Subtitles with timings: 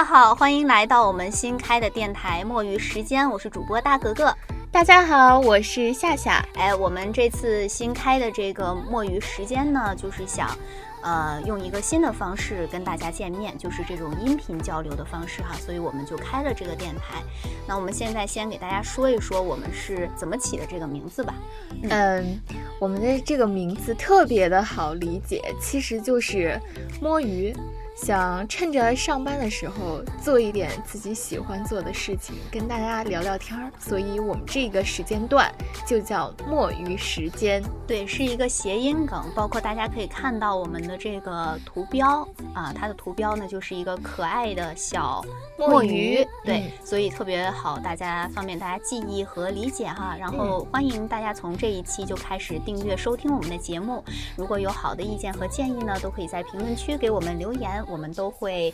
[0.00, 4.34] 大家好，欢迎来到我们新开的电台“墨鱼时间”，我是主播大格格。
[4.72, 6.42] 大家好，我是夏夏。
[6.54, 10.56] 哎，我们这次新开的这个“墨鱼时间”呢，就是想，
[11.02, 17.22] 呃，用一个新的方式跟大家见面，就是这种音频交流的方式哈，所以我们就开了这个电台。
[17.68, 21.34] 那我们现在先给大家说一说我们是怎么起的这个名字吧。
[21.90, 22.40] 嗯，
[22.78, 26.58] 我们的这个名字特别的好理解，其实就是
[27.02, 27.54] 摸鱼。
[28.02, 35.52] 想趁着上班的时候做一点自己喜欢做的事情，跟大家聊聊天儿，所以我们这个时间段
[35.86, 37.62] 就叫墨鱼时间。
[37.86, 39.22] 对，是一个谐音梗。
[39.36, 45.22] 包括大家可以看到我们的这个图标啊，它的图标呢就是一个可爱的小
[45.58, 46.26] 墨鱼。
[46.42, 50.16] 对，所以特别好，大家方便大家记忆和理解哈。
[50.18, 54.02] 然后欢迎大家从这一期就开始订阅收听我们的节目。
[54.36, 57.84] 如果有好的意见和建议呢，都可以在评论区给我们留言。
[57.90, 58.72] 我们都会。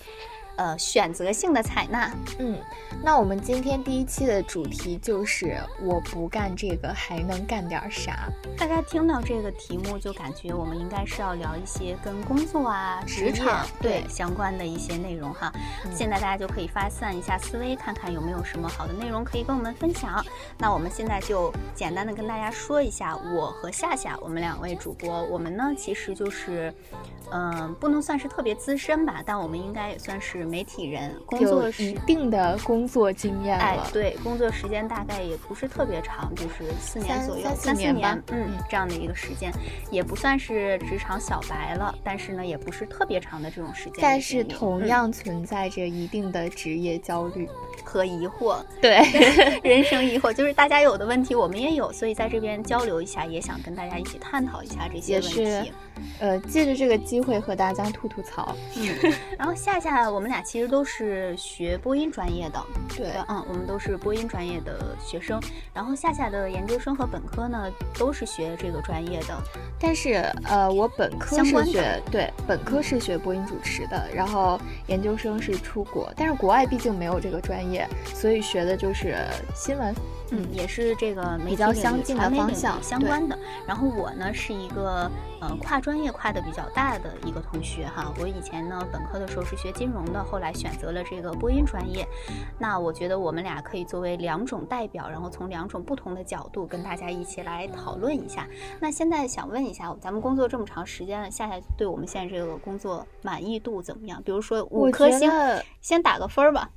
[0.57, 2.11] 呃，选择性的采纳。
[2.39, 2.59] 嗯，
[3.03, 8.29] 那我们今天第一期的主题就是我不干这个还能干点啥？
[8.57, 15.53] 大家听到这个题目就感觉我们应该是要聊一些跟工作啊、职场对相关的一些内容哈。
[15.93, 20.25] 现在大家就可以发散一下思维，看看有没有什么好的内容可以跟我们分享。
[20.57, 26.73] 那我们现在就简单的跟大家说一下，我和夏夏我们两位主播，我们呢其实就是，
[27.31, 30.46] 嗯，不能算是特别资深吧，但我们应该也算是。
[30.47, 39.53] 媒体人工作一定的工作经验哎，对，工作时间大概也不是特别长，就是四年左右，三四年吧，嗯，这样的一个时间，
[39.91, 47.49] 也不算是职场小白了，但是呢，也不是特别长的这种时间，但是同样存在着一定的职业焦虑。
[47.85, 48.99] 和疑惑，对，
[49.63, 55.23] 人生疑惑，就是大家有的问题我们也有，所以在这边交流一下，也想跟大家一起探讨一下这些问
[55.63, 55.73] 题。
[56.19, 58.55] 呃，借着这个机会和大家吐吐槽。
[58.77, 62.63] 嗯，然后夏夏，我们俩其实都是学播音专业的。
[62.97, 65.41] 对，嗯，我们都是播音专业的学生。
[65.75, 69.37] 然后夏夏的研究生和本科呢，都是学这个专业的。
[69.79, 70.15] 但是，
[70.45, 76.13] 呃，我本科是学对，本科是学播音主持的，然后研究生是出国。
[76.17, 79.17] 但是国外毕竟没有这个专业，所以学的就是
[79.55, 79.95] 新闻。
[80.31, 83.39] 嗯，也是这个比较相近的方向相关的。
[83.67, 85.11] 然后我呢是一个
[85.41, 88.13] 呃跨专业跨的比较大的一个同学哈。
[88.21, 92.07] 我以前呢本科的时候是学金融的，后来选择了这个播音专业。
[92.59, 98.49] 那我觉得我们俩可以作为两种代表，然后从两种不同的角度跟大家一起来讨论一下。
[98.81, 104.23] 那现在想问一下，咱们工作这么长时间了，夏夏对我们现在这个工作满意度怎么样？
[104.25, 105.31] 比如说五颗星，
[105.81, 106.71] 先打个分儿吧。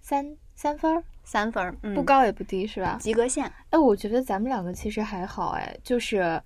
[0.00, 1.04] 三三分儿。
[1.28, 2.96] 三分儿，不高也不低，是吧？
[3.00, 3.52] 及格线。
[3.70, 6.40] 哎，我觉得咱们两个其实还好，哎，就是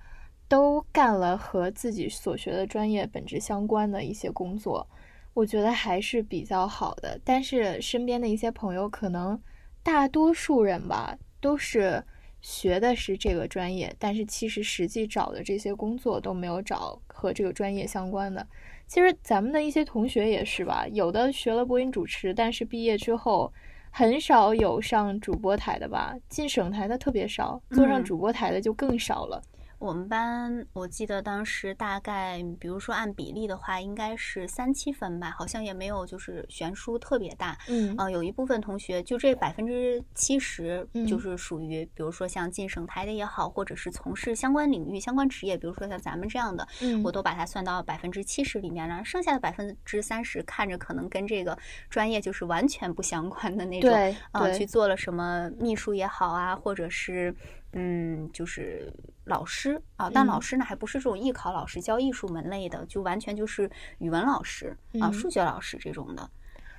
[0.49, 4.89] 都干了和自己所学的专业本质相关的一些工作，
[5.35, 7.21] 我觉得还是比较好的。
[7.23, 9.39] 但是身边的一些朋友，可能
[9.83, 12.03] 大多数人吧，都是
[12.41, 18.47] 学的是这个专业，但是其实实际找的这些工作都没有找和这个专业相关的。
[18.87, 23.53] 其实咱们的一些同学也是吧，有的学了播音主持，但是毕业之后。
[23.91, 29.43] 很少有上主播台的吧，进省台的特别少，坐上主播台的就更少了。
[29.81, 37.57] 我们班我记得当时大概，比如说按比例的话，应该是三七分吧，好像也没有就是悬殊特别大。
[37.67, 46.69] 嗯，呃，有一部分同学就这百分之七十，就是属于比如说像进省台的也好，或者是从事相关领域、相关职业，比如说像咱们这样的，
[47.03, 49.03] 我都把它算到百分之七十里面了。
[49.03, 51.57] 剩下的百分之三十，看着可能跟这个
[51.89, 57.35] 专业就是完全不相关的那种，啊，去做了什么秘书也好啊，或者是。
[57.73, 58.93] 嗯，就是
[59.25, 66.29] 老师啊，但老师呢还不是这种艺考老师教艺术门类的，就完全就是语文老师啊、数学老师这种的。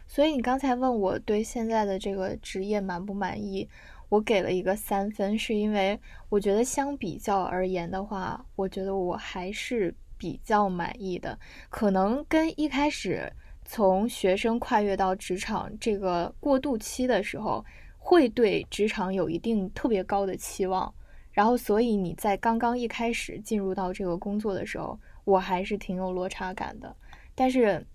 [0.06, 3.70] 所以你刚才问我对现在的这个职业满不满意，
[4.10, 5.98] 我给了一个三分，是因为
[6.28, 11.40] 我觉得相比较而言的话，我觉得我还是比较满意的。
[11.70, 13.32] 可能跟一开始
[13.64, 17.64] 从学生跨越到职场这个过渡期的时候。
[18.03, 20.92] 会对职场有一定特别高的期望，
[21.31, 26.94] 然后所以你在刚刚一开始进入到这个工作的时候，我还是挺有落差感的。
[27.36, 27.86] 但是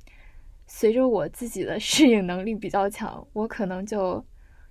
[0.67, 4.25] 随着我自己的适应能力比较强，我可能就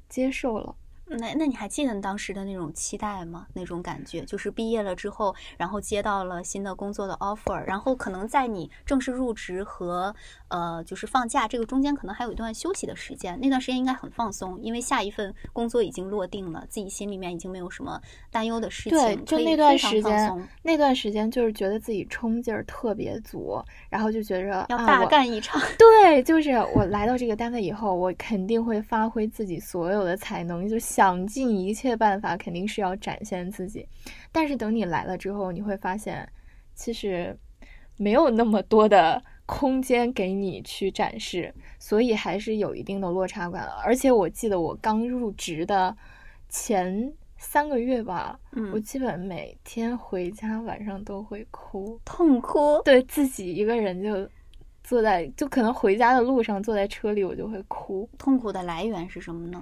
[0.07, 0.73] 接受了。
[1.07, 3.45] 那那你还记得当时的那种期待吗？
[3.53, 10.15] 那种感觉，就是毕业了之后，然后接到了新的工作的 offer，然后可能在你正式入职和
[10.47, 13.39] 呃就是放假这个中间，可能还有一段休息的时间。
[13.39, 18.97] 那段时间应该很放松，因为下一份工作已经落定了，自己心里面已经没有什么担忧的事情。
[18.97, 25.61] 对，就那段时间，那段时间就是觉得自己冲劲儿特别足，然后就觉着要大干一场。
[25.77, 30.75] 对，就是我来到这个单位以后，我肯定会发挥自己所有的才能，就。
[30.95, 33.85] 想尽一切办法，肯定是要展现自己。
[34.31, 36.25] 但是等你来了之后，你会发现，
[36.73, 37.37] 其实
[37.97, 43.67] 没有那么多的空间给你去展示，所以还是有一定的落差感。
[43.83, 45.93] 而且我记得我刚入职的
[46.47, 48.39] 前三个月吧，
[48.71, 54.29] 我基本每天回家晚上都会哭，痛哭，对自己一个人就
[54.81, 58.09] 坐在，就可能回家的路上坐在车里，我就会哭。
[58.17, 59.61] 痛苦的来源是什么呢？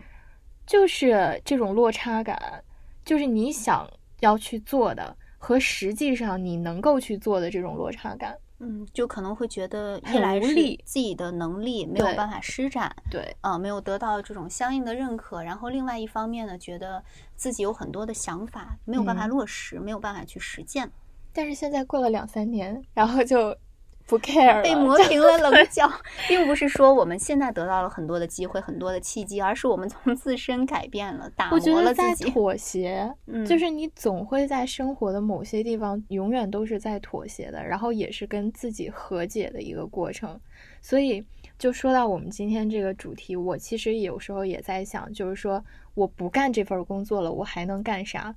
[0.65, 2.63] 就是这种落差感，
[3.03, 3.89] 就是你想
[4.21, 8.37] 要去做的和实际上你能够去做的这种落差感。
[8.59, 10.55] 嗯，就可能会觉得一来是
[10.85, 15.43] 自己的能力没有办法施展，对，呃，没有得到这种相应的认可。
[15.43, 17.03] 然后另外一方面呢，觉得
[17.35, 20.89] 自己有很多的想法没有办法落实，没有办法去实践。
[21.33, 23.57] 但是现在过了两三年，然后就。
[24.05, 25.89] 不 care，被磨平了棱角，
[26.27, 32.29] 并不是说我们现在得到了很多的机会、很多的契机，而是我们从自身改变了，打磨了自己。
[32.29, 40.39] 妥协，嗯就是你总会在生活的某些地方，永远都是在妥协的，然后也是跟自己和解的一个过程。
[40.81, 41.23] 所以，
[41.57, 45.63] 就说到我们今天这个主题，我其实有时候也在想，就是说，
[45.93, 48.35] 我不干这份工作了，我还能干啥？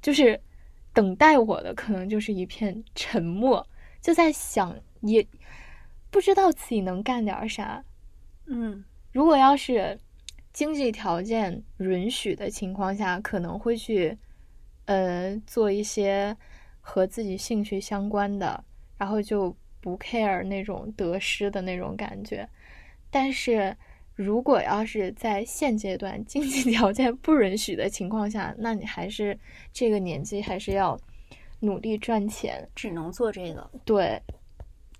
[0.00, 0.40] 就是
[0.94, 3.64] 等待我的可能就是一片沉默，
[4.00, 4.74] 就在想。
[5.02, 5.26] 也
[6.10, 7.84] 不知道自己能干点啥，
[8.46, 9.98] 嗯，如果要是
[10.52, 14.16] 经济条件允许的情况下，可能会去
[14.84, 16.36] 呃做一些
[16.80, 18.62] 和自己兴趣相关的，
[18.98, 22.48] 然后就不 care 那种得失的那种感觉。
[23.10, 23.76] 但是
[24.14, 29.38] 如果要是在现阶段经济条件不允许的情况下，那你还是
[29.72, 31.00] 这个年纪还是要
[31.60, 34.22] 努力赚钱，只能做这个，对。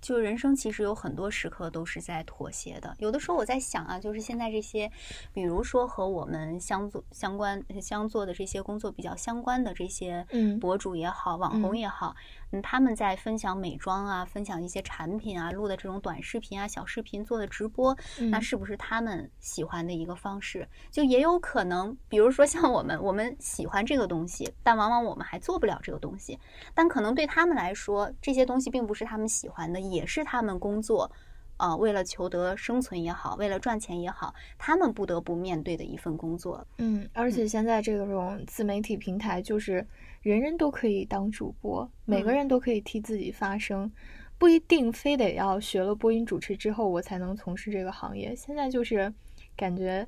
[0.03, 2.93] 就人生其实有很多时刻都是在妥协的。
[2.99, 4.91] 有的时候我在想啊，就是现在这些，
[5.31, 10.27] 比如说和我们相做相关、相做的这些工作比较相关的这些
[10.59, 12.15] 博主也好，网红也好。
[12.53, 17.97] 嗯，他们在分享美妆啊，分享一些产品啊，录的这种短视频啊、小视频做的直播，
[18.29, 20.67] 那是不是他们喜欢的一个方式？
[20.91, 26.37] 就也有可能，比如说像我们，我们喜欢这个东西，但往往我们还做不了这个东西。
[26.75, 31.11] 但可能对他们来说，这些东西并不是他们喜欢的，也是他们工作，
[31.57, 36.67] 呃，为了求得生存也好，为了赚钱也好，他们不得不面对的一份工作。
[36.77, 39.87] 嗯，而且现在这种自媒体平台就是。
[40.23, 43.91] 人人都可以当主播，每个人都可以替自己发声，
[44.37, 48.33] 不一定非得要学了播音主持之后我才能从事这个行业。
[48.33, 49.13] 现在就是
[49.57, 50.07] 感觉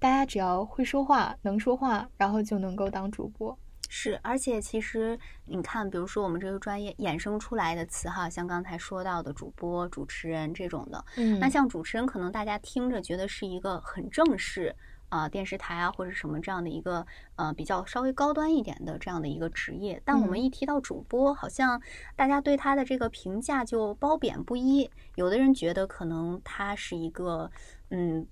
[0.00, 3.56] 大家只要会说话、能说话，然后就能够当主播。
[3.88, 14.74] 是，而且其实你看，比如说我们这个专业衍生出来的词哈，像刚才说到的主播、主持人这种的，嗯，那像主持人，可能大家听着觉得是一个很正式。
[15.12, 21.82] 啊，电视台啊，或者什么这样的一个呃比较稍微高端一点的这样的一个职业，但我们一提到主播，好像
[22.16, 24.90] 大家对他的这个评价就褒贬不一。
[25.16, 27.50] 有的人觉得可能他是一个，
[27.90, 28.26] 嗯，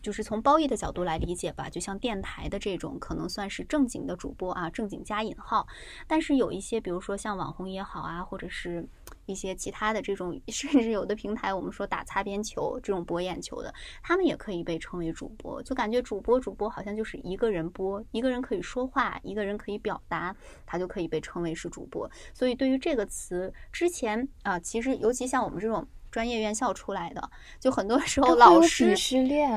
[0.00, 5.66] 就是从褒义的角度来理解吧，就像电台的这种，可能算是正经的主播啊，正经加引号。
[6.06, 8.88] 但是有一些，比如说像网红也好啊，或者是。
[9.30, 13.72] 一些其他的这种，甚至有的平台，我们说打擦边球这种博眼球的，
[14.02, 15.62] 他们也可以被称为主播。
[15.62, 20.34] 就感觉主播主播好像就是一个人播，一个人可以说话，一个人可以表达，
[20.66, 22.10] 他就可以被称为是主播。
[22.34, 28.94] 所以对于这个词，之前啊，其实尤其像我们这种专业院校出来的，就很多时候老师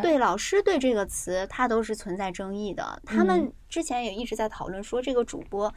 [0.02, 3.02] 对老师对这个词，他都是存在争议的。
[3.06, 5.74] 他们之前也一直在讨论说，这个主播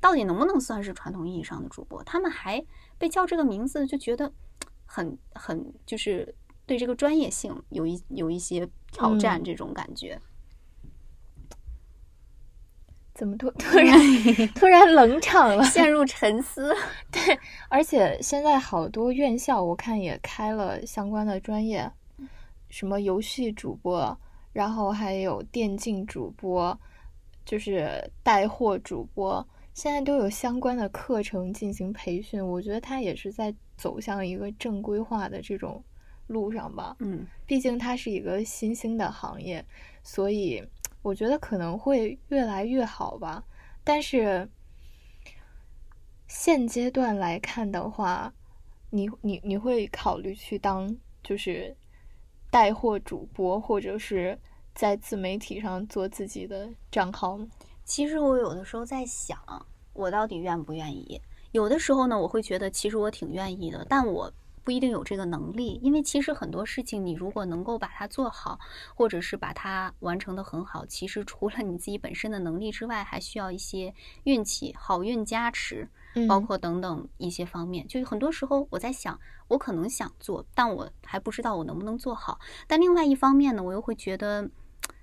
[0.00, 2.02] 到底能不能算是传统意义上的主播？
[2.04, 2.64] 他们还。
[2.98, 4.30] 被叫这个名字就觉得
[4.84, 6.34] 很很就是
[6.66, 10.20] 对这个专业性有一有一些挑战，这种感觉。
[13.14, 13.98] 怎么突突然
[14.54, 16.72] 突然冷场了， 陷入沉思？
[17.10, 17.36] 对，
[17.68, 21.90] 而且现在好多院校我看也开了相关的专业，
[22.68, 24.16] 什么游戏主播，
[24.52, 26.78] 然后还有电竞主播，
[27.44, 29.44] 就是带货主播。
[29.78, 35.80] 现在都有相关的课程进行培训，我觉得它也是在走向一个正规化的这种
[36.26, 36.96] 路上吧。
[36.98, 39.64] 嗯，毕竟它是一个新兴的行业，
[40.02, 40.60] 所以
[41.02, 43.42] 我我觉得可能会越来越好吧。
[43.82, 44.46] 但是
[46.26, 48.30] 现阶段来看的话，
[48.90, 51.74] 你你你会考虑去当就是
[52.50, 54.38] 带货主播，或者是
[54.74, 57.48] 在自媒体上做自己的账号吗？
[57.88, 59.38] 其实我有的时候在想，
[59.94, 61.20] 我到底愿不愿意？
[61.52, 64.32] 有的时候呢，我会觉得其实我挺愿意的，但我。
[64.64, 68.60] 不一定有这个能力，因为其实很多事情，你如果能够把它做好，
[68.94, 75.88] 或者是把它完成的很好，其实除了你自己本身的能力之外，还需要一些运气、好运加持，
[76.28, 77.88] 包括等等一些方面。
[77.88, 79.18] 就很多时候我在想，
[79.48, 82.38] 我可能想做，但我还不知道我能不能做好。
[82.66, 84.50] 但另外一方面呢，我又会觉得。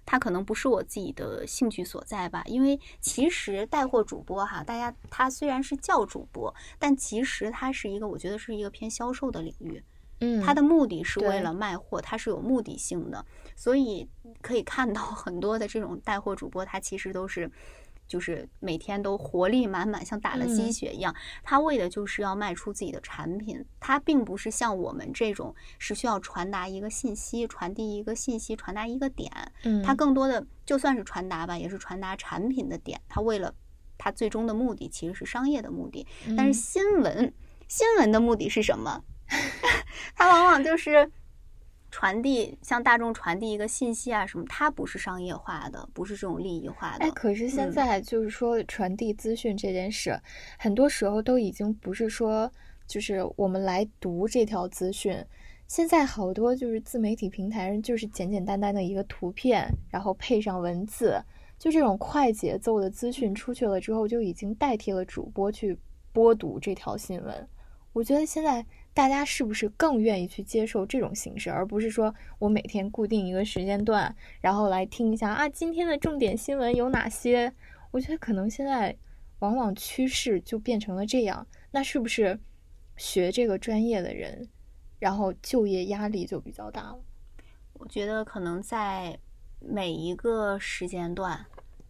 [0.05, 9.83] 他可能不是我自己的兴趣所在吧，因为其实带货主播哈，大家他虽然是叫主播，但其实他是一个，我觉得是一个偏销售的领域，
[10.19, 14.07] 嗯，他的目的是为了卖货，他是有目的性的，所以
[14.41, 17.51] 可以看到很多的这种带货主播，他其实都是。
[18.07, 21.13] 就是每天都活力满满，像打了鸡血一样。
[21.43, 29.31] 他为的就是要卖出自己的产品，他并不是像我们这种是需要传达一个信息、传递一个信息、传达一个点。
[29.63, 33.01] 嗯，他更多的就算是传达吧，也是传达产品的点。
[33.09, 33.53] 他为了
[33.97, 36.05] 他最终的目的其实是商业的目的。
[36.37, 37.33] 但是新闻，
[37.67, 39.03] 新闻的目的是什么？
[40.15, 41.11] 他往往就是。
[41.95, 44.43] 传递向大众传递一个信息啊，什么？
[44.49, 47.05] 它不是商业化的，不是这种利益化的。
[47.05, 50.19] 哎，可是现在就是说传递资讯这件事，
[50.59, 52.51] 很多时候都已经不是说
[52.85, 55.17] 就是我们来读这条资讯。
[55.69, 61.17] 现在好多就是自媒体平台上，就是简简单单的一个图片，然后配上文字，
[61.57, 65.79] 就这种快节奏的资讯出去了之后，就已经代替了主播去
[66.11, 67.47] 播读这条新闻。
[67.93, 68.65] 我觉得现在。
[68.95, 77.53] 大家是不是更愿意去接受这种形式，而不是说我每天固定一个时间段，然后来听一下啊今天的重点新闻有哪些？
[77.91, 78.95] 我觉得可能现在
[79.39, 81.45] 往往趋势就变成了这样。
[81.71, 82.39] 那是不是
[82.95, 84.47] 学这个专业的人，
[84.97, 86.99] 然后就业压力就比较大了？
[87.73, 89.19] 我觉得可能在
[89.59, 91.45] 每一个时间段。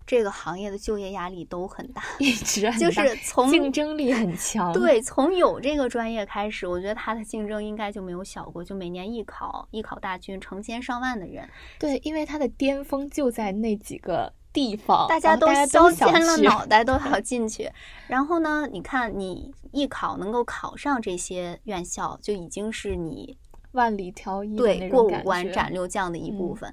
[0.07, 4.71] 这个行业的就业压力都很大，一直很就是从竞争力很强。
[4.71, 8.63] 对，从有这个专业开始，我觉得它的竞争应该就没有小过。
[8.63, 11.49] 就每年艺考，艺考大军成千上万的人。
[11.79, 17.71] 对，因为它的巅峰就在那几个地方，大家都削尖了脑袋都要进去。
[18.07, 23.35] 然后呢，你看你艺考能够考上这些院校，就已经是你
[23.71, 26.71] 万里挑一对过五关斩六将的一部分。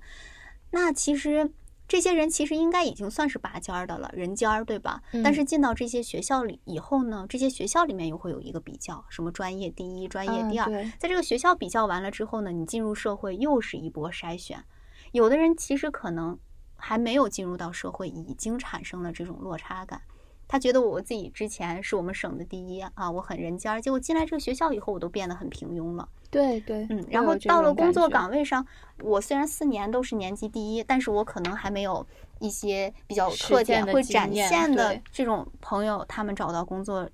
[0.73, 1.51] 那其实。
[1.93, 5.03] 这些人其实应该已经算是拔尖儿的了，人尖儿，对吧？
[5.23, 10.73] 但是进到这些学校里以后呢，这些学校里面又会有一个比较，什么专业第一、专业第二。
[10.99, 14.65] 在这个学校比较完了之后呢，你进入社会又是一波筛选。
[15.11, 16.39] 有的人其实可能
[16.77, 20.01] 还没有进入到社会，已经产生了这种落差感。
[20.49, 26.09] 他觉得我自己之前是我们省的第一啊，我很人尖儿，结果进来这个学校以后，我都变得很平庸了。
[26.33, 28.67] 对对，嗯，然后到了工作岗位上，
[29.03, 32.05] 我虽然四年都是年级第一，但是我可能还没有
[32.41, 37.07] 一些比较有特点会展现的这种朋友，他们找到工作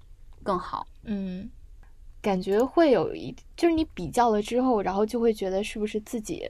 [0.45, 0.87] 更好。
[1.03, 1.51] 嗯，
[2.23, 6.49] 感觉会有一，就是你比较了之后，然后就会觉得是不是自己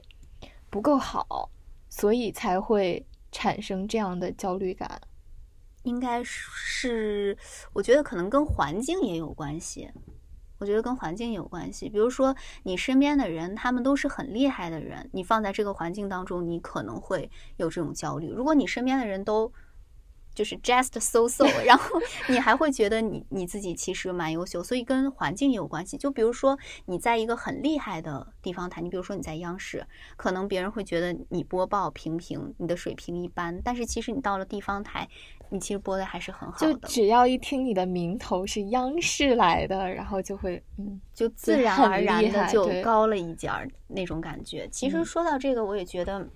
[0.69, 1.49] 不够好，
[1.89, 5.01] 所以才会产生这样的焦虑感。
[5.81, 7.35] 应该是，
[7.73, 9.89] 我觉得可能跟环境也有关系。
[10.59, 11.89] 我觉得跟环境有关系。
[11.89, 18.29] 比如说，你身边的人，他们都是很厉害的人，你放在这个环境当中，你可能会有这种焦虑。
[18.29, 19.51] 如果你身边的人都，
[20.35, 21.99] 就是 just so so， 然后
[22.29, 25.97] 你还会觉得你你自己其实蛮优秀，所以跟环境也有关系。
[25.97, 29.85] 就比如说你在一个很厉害的地方台，你比如说你在央视，
[30.15, 35.09] 可能别人会觉得你播报平平，你的水平一般，但是其实你到了地方台，
[35.49, 36.73] 你其实播的还是很好的。
[36.73, 44.67] 就只要一听你的名头是央视来的，然后就会嗯，就自然而然的就高了一截儿那种感觉。
[44.69, 46.27] 其实说到这个，我也觉得。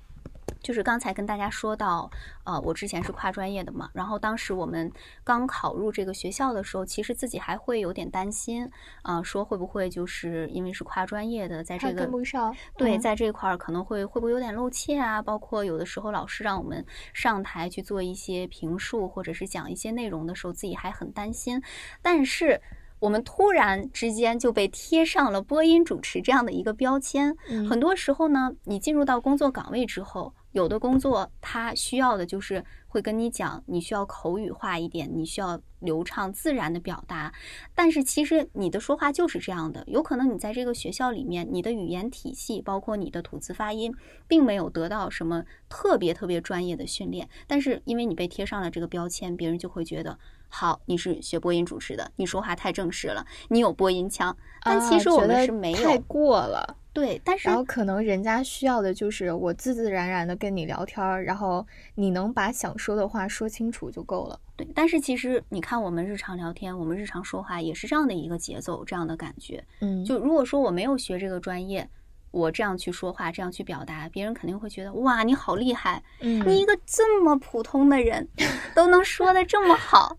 [0.63, 2.10] 就是刚才跟大家说到，
[2.46, 4.91] 呃，我之前是跨专业的嘛，然后当时我们
[5.24, 8.67] 刚考入这个学校的时候，其实自己还会有点担心，
[9.01, 15.22] 啊，说会不会就是因为是跨专业的，在这个跟不上，对，在这块儿可能会会不会有点露怯啊？
[15.22, 21.62] 包括有的时候老师让我们上台去做一些评述或者是讲一些内容的时候，自己还很担心。
[22.01, 22.62] 但是
[23.00, 27.36] 我们突然之间就被贴上了播音主持这样的一个标签，
[27.70, 30.34] 很多时候呢，你进入到工作岗位之后。
[30.53, 37.33] 有的工作它需要的就是会跟你讲，你需要口语化一点，你需要流畅自然的表达。
[37.75, 43.93] 但是其实你的说话就是这样的，有可能你在这个学校里面，你的语言体系包括你的吐字发音，
[44.27, 50.17] 并没有得到什么特别特别专业的训练，但是因为你被贴上了这个标签，别人就会觉得。
[50.55, 56.77] 好，你是学播音主持的，你说话太正式了，你有播音腔，但其实我们是没有，太过了。
[56.93, 64.39] 对，但是然后可能人家需要的就是我自自然然的跟你聊天，然后你能把想说的话说清楚就够了。
[64.55, 69.63] 对，但是其实你看我们日常聊天，我们日常说话也是这样的一个节奏，这样的感觉。
[69.79, 71.89] 嗯，就如果说我没有学这个专业，
[72.29, 78.27] 我这样去说话，这样去表达，别人肯定会觉得哇，你好厉害，嗯，你一个这么普通的人
[78.75, 80.15] 都能说的这么好。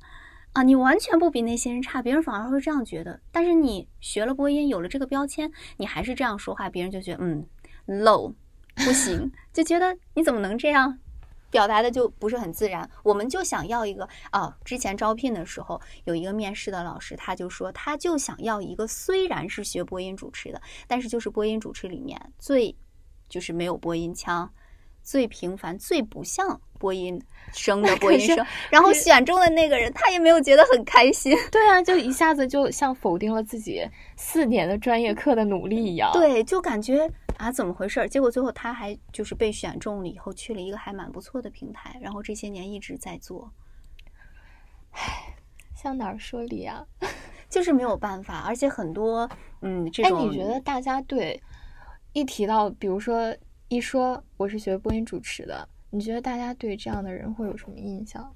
[0.55, 3.21] 啊，你完全不比那些人差，别人反而会这样觉得。
[3.33, 7.45] 但是你学了播音，有了这个标签，你还是这样说话，别人就觉得嗯
[7.89, 8.33] ，low，
[8.77, 10.97] 不行，就觉得你怎么能这样，
[11.51, 12.89] 表达的就不是很自然。
[13.03, 22.77] 我们就想要一个啊，之前招聘的时候有一个面试的老师，他就说他就想要一个虽然是学播音主持的，但是就是播音主持里面最
[23.29, 24.49] 就是没有播音腔。
[25.05, 31.37] 最平凡、最不像播音生的播音生，然后选中的那个人，他也没有觉得很开心。
[31.53, 36.11] 对啊，就一下子就像否定了自己四年的专业课的努力一样。
[36.15, 38.09] 对，就感觉啊，怎么回事？
[38.09, 43.53] 结果最后他还就是被选中了，以后去了一个还蛮不错的平台，然后这些年一直在做。
[44.93, 45.37] 唉，
[45.77, 46.83] 向哪儿说理啊？
[47.51, 49.29] 就是没有办法，而且很多
[49.61, 50.19] 嗯，这种。
[50.19, 51.41] 哎，你觉得大家对
[52.15, 53.37] 一提到，比如说？
[53.75, 58.33] 一说我是学播音主持的，你觉得大家对这样的人会有什么印象？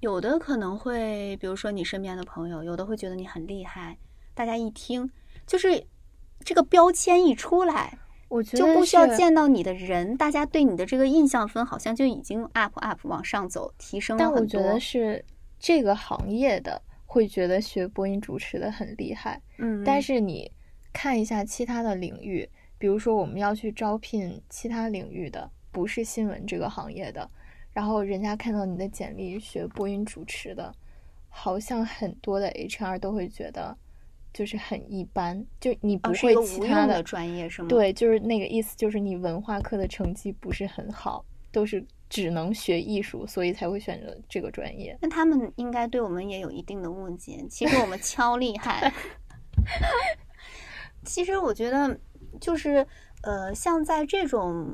[0.00, 3.98] 有的可能会，比如说你身边的朋友，有的会觉得你很厉害。
[4.32, 5.10] 大家一听，
[5.46, 5.86] 就是
[6.40, 14.38] 这个标签一出来，我觉得就不需要见到你的人，大家对你的这个印象分好像就已经 up up 往上走，提升了很多。
[14.38, 15.22] 但我觉得是
[15.58, 20.50] 这个行业的会觉得学播音主持的很厉害，嗯，但是你
[20.94, 22.48] 看一下其他的领域。
[22.78, 27.28] 比如说，我们要去招聘其他领域的，不是新闻这个行业的，
[27.72, 30.74] 然后人家看到你的简历学播音主持的，
[31.28, 33.76] 好像很多的 HR 都会觉得
[34.32, 37.68] 就是很一般，就你不会其他的专业是吗？
[37.68, 44.96] 对，就是那个意思，就是你文化课的成绩不是很好，都是只能学艺术，所以才会选择这个专业。
[45.00, 48.92] 那他们应该对我们也有一定的误解，其实我们 超厉害。
[51.06, 51.98] 其实我觉得。
[52.40, 52.86] 就是，
[53.22, 54.66] 呃，像在这种，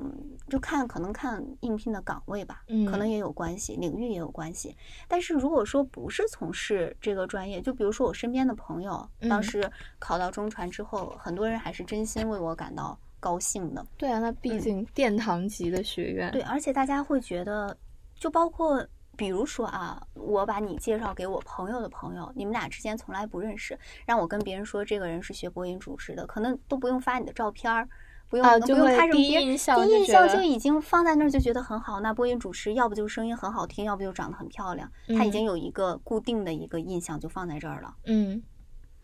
[0.49, 4.77] 就看可能看应聘的岗位吧，嗯，可能也有关系，领域也有关系。
[5.09, 13.87] 但是如果说不是从事这个专业，就比如说我身边的朋友，当时考到中传之后，很多人还是真心为我感到高兴的。
[13.97, 16.31] 对啊，那毕竟殿堂级的学院。
[16.33, 17.77] 对，而且大家会觉得，
[18.15, 18.87] 就包括。
[19.17, 27.87] 比如说啊，我把你介绍给我朋友的朋友，你们俩之间从来不认识，让我跟别人说这个人是学播音主持的，可能都不用发你的照片儿，
[28.29, 32.01] 不用不用看什么，第一印象就已经放在那儿，就觉得很好。
[32.01, 37.95] 那播音主持要不就声音很好听，要不就长得很漂亮，他已经有一个固定的一个印象就放在这儿了。
[38.07, 38.43] 嗯，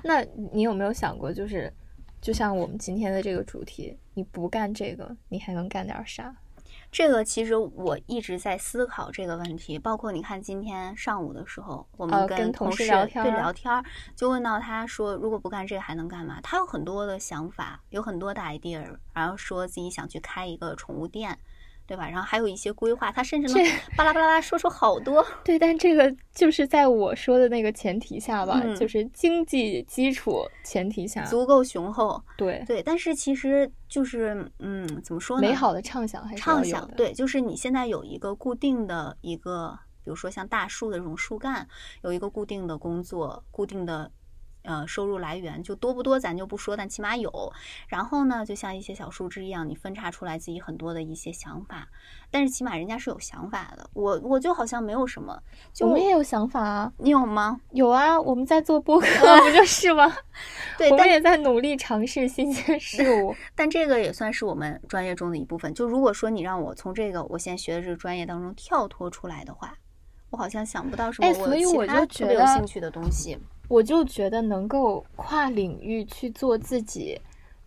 [0.02, 1.70] 那你有没有想过，就是
[2.22, 6.34] 就像我们今天的这个主题，你不干这个，你还能干点啥？
[6.90, 13.84] 这个其实我一直在思考这个问题，包括你看今天上午的时候，我们跟同事聊天，对聊天，
[14.16, 16.40] 就问到他说，如果不干这个还能干嘛？
[16.40, 21.38] 他有很多的想法，有很多的 idea，然后说自己想去开一个宠物店。
[21.88, 22.06] 对吧？
[22.06, 25.24] 然后还有一些规划，他甚至能 巴拉巴拉拉说出好多。
[25.42, 32.22] 对，但这个就是在我说的那个前提下吧，就是经济基础前提下足够雄厚。
[32.36, 35.48] 对对，但是其实就是嗯，怎么说呢？
[35.48, 36.86] 美好的畅想还是畅想。
[36.94, 41.66] 对，就是你现在有一个固定的一个，比如说像大树的这种树干，
[42.02, 44.10] 有一个固定的工作，固定的。
[44.68, 47.50] 呃，收入来源就多不多，咱就不说，但起码有。
[47.88, 51.88] 然后呢，就像一些小树枝一样，你分叉出来自己很多的一些想法。
[52.30, 55.42] 但是起码人家是有想法的，我我就好像没有什么。
[55.72, 57.58] 就我们也有想法啊，你有吗？
[57.70, 59.06] 有啊，我们在做播客，
[59.40, 60.14] 不就是吗？
[60.76, 63.34] 对，我们也在努力尝试新鲜事物。
[63.56, 65.72] 但这个也算是我们专业中的一部分。
[65.72, 69.74] 就如果说你让我从这个我现在学的这个专业当中跳脱出来的话，
[70.30, 73.38] 我好像想不到什么我其他特别有兴趣的东西。
[73.68, 77.20] 我就觉得能够跨领域去做自己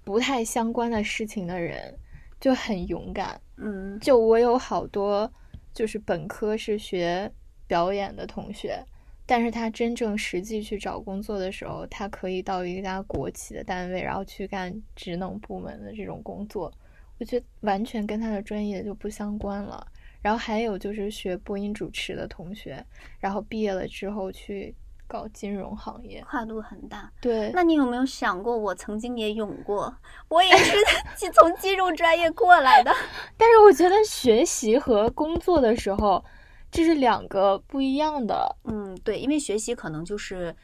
[0.03, 1.93] 不太相关的事情的人
[2.39, 3.39] 就很勇敢。
[3.57, 5.31] 嗯，就我有好多
[5.73, 7.31] 就是本科是学
[7.67, 8.83] 表演的同学，
[9.27, 16.73] 但是他真正实际去找工作的时候，他可以到一家国企的单位，然后去干职能部门的这种工作。
[17.19, 19.85] 我觉得完全跟他的专业就不相关了。
[20.21, 22.85] 然后还有就是学播音主持的同学，
[23.19, 24.75] 然后毕业了之后去
[25.07, 27.11] 搞金融行业，跨度很大。
[27.19, 29.93] 对，那你有没有想过，我曾经也涌过，
[30.27, 30.77] 我也是
[31.33, 32.93] 从金融专业过来的。
[33.37, 36.23] 但是我觉得学习和工作的时候，
[36.71, 38.55] 这是两个不一样的。
[38.65, 40.55] 嗯，对，因为学习可能就是。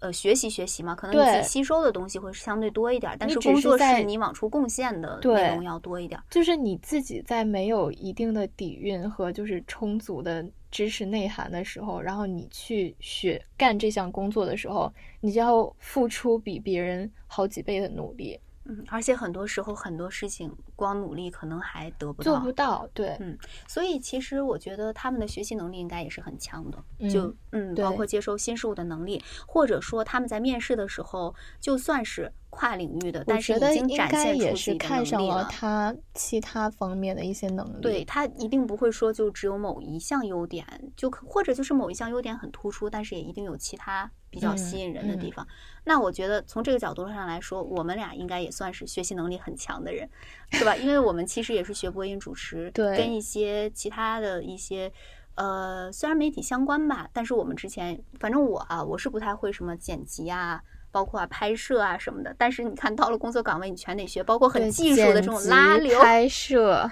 [0.00, 6.20] 呃，学习学习嘛，可能你自己吸收的东西会相对多一点，但是工作是你往出贡献的内容要多一点。
[6.30, 18.40] 就是你自己在没有一定的底蕴和就是充足的知识内涵的时候，然后你去学干这项工作的时候，你就要付出比别人好几倍的努力。
[18.70, 22.88] 嗯，而且很多时候很多事情光努力可能还得不到，做不到。
[22.94, 32.32] 对，嗯，所以其实我觉得他们的学习能力应该也是很强的，就嗯，包括接受新事物的能力，或者说他们在面试的时候，就算是。
[32.50, 35.44] 跨领域的，但是已经展现出自己的能力了。
[35.50, 45.46] 他其他方面的一些能力，对他一定不会说就只有某一项优点，就可或者就是某一项优点很突出，但是也一定有其他比较吸引人的地方。
[45.84, 50.08] 那我觉得从这个角度上来说，我们俩应该也算是学习能力很强的人，
[50.50, 50.76] 是吧？
[50.76, 54.92] 因为我们其实也是学播音主持，对，跟一些其他的一些
[55.36, 60.60] 呃，虽然媒体相关吧，但是我们之前反正我啊，我是不太会什么剪辑啊。
[60.92, 66.90] 包括啊拍摄啊什么的，但是你看到了工作岗位，你全得学，包括很技术的这种拉流、拍摄，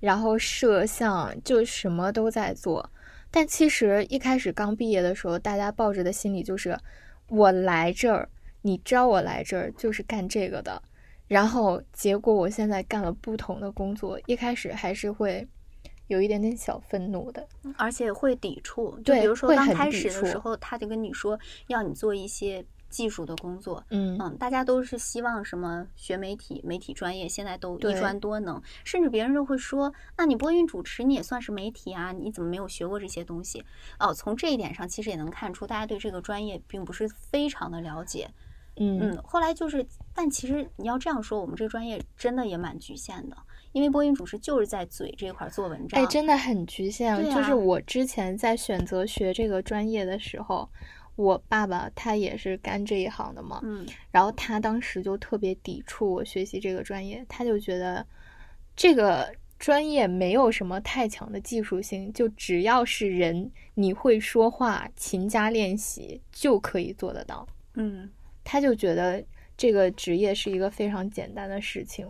[0.00, 2.90] 然后摄像，就什么都在做。
[3.30, 6.78] 但其实一开始刚毕业的时候，大家抱着的心理就是，
[7.28, 8.28] 我来这儿，
[8.62, 10.82] 你招我来这儿就是干这个的。
[11.26, 15.46] 然后结果我现在干了不同的工作，一开始还是会
[16.06, 18.98] 有一点点小愤怒的，而且会抵触。
[19.04, 22.64] 就比如说刚开始的时候，他就跟你说要你做一些。
[22.88, 33.64] 技术的工作，嗯嗯，大家都是希望什么学媒体、媒体专业，现在都一专多能，甚至别人都会说，那你播音主持你也算是媒体啊，你怎么没有学过这些东西？
[33.98, 38.30] 哦，从这一点上其实也能看出，大家对这个专业并不是非常的了解，
[38.76, 39.22] 嗯嗯。
[39.22, 43.36] 后来就是，但其实你要这样说，我们这个专业真的也蛮局限的，
[43.72, 47.22] 因为播音主持就是在嘴这一块做文章，哎，真的很局限。
[47.30, 50.68] 就是我之前在选择学这个专业的时候。
[51.18, 58.06] 我爸爸他也是干这一行的嘛，嗯，然后他当时就特别抵触我学习这个专业，他就觉得
[58.76, 68.08] 这个专业没有什么太强的技术性，就只要是人，你会说话，勤加练习就可以做得到，嗯，
[68.44, 69.20] 他就觉得
[69.56, 72.08] 这个职业是一个非常简单的事情，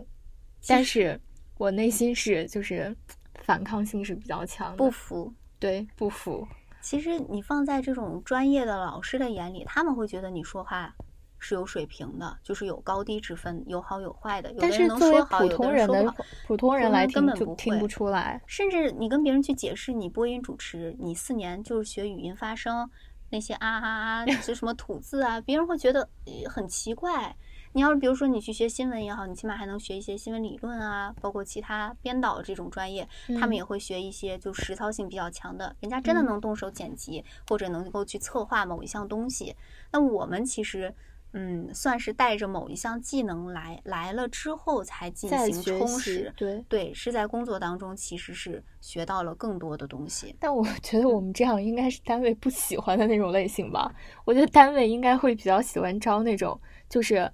[0.67, 1.19] 但是
[1.57, 2.95] 我内心是就是
[3.41, 6.47] 反抗性是比较强的，不服，对，不服。
[6.81, 10.93] 其实你放在这种专业的老师的眼里，他们会觉得你说话
[11.37, 14.53] 是有水平的，就是有高低之分，有好有坏的。
[14.59, 16.13] 但是作为普通人的
[16.45, 18.41] 普通人来听，根本就听不出来。
[18.45, 22.89] 甚至你跟别人去解释，你播音主持，你四年就是学语音发声，
[23.29, 26.09] 那些啊啊啊， 那些什么吐字啊，别人会觉得
[26.49, 27.35] 很奇怪。
[27.73, 33.07] 你要是比如说你去学新闻也好，你起码还能学一些新闻理论啊，包括其他编导这种专业，
[33.39, 39.55] 他们也会学一些就实操性比较强的，人家真的能动手剪辑或者能够去策划某一项东西。
[39.91, 40.91] 那我们其实，
[41.33, 50.35] 嗯，算是带着某一项技能来来了之后才进行充实，对对，是在工作当中其实是学到了更多的东西。
[50.39, 53.93] 但我觉得我们这样应该是单位不喜欢的那种类型吧？
[54.25, 57.31] 我觉得单位应该会比较喜欢招那种就是。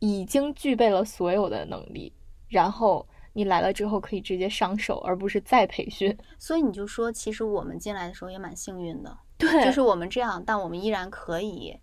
[0.00, 2.12] 已经具备了所有的能力，
[2.48, 6.16] 然后你来了之后可以直接上手，而不是再培训。
[6.38, 11.76] 所以你就说，其实我们进来的时候也蛮幸运的，对，就是我们这样，但我们依然可以，